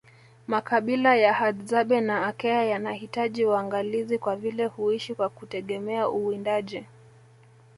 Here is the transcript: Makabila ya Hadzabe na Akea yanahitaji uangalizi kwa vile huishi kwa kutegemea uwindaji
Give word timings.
Makabila 0.47 1.15
ya 1.15 1.33
Hadzabe 1.33 2.01
na 2.01 2.27
Akea 2.27 2.63
yanahitaji 2.65 3.45
uangalizi 3.45 4.17
kwa 4.17 4.35
vile 4.35 4.65
huishi 4.65 5.15
kwa 5.15 5.29
kutegemea 5.29 6.09
uwindaji 6.09 6.85